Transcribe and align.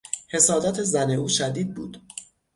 حسادت 0.27 0.83
زن 0.83 1.11
او 1.11 1.27
شدید 1.29 1.73
بود. 1.73 2.01